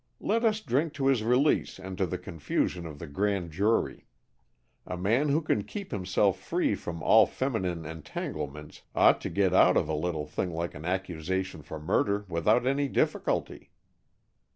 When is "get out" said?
9.29-9.77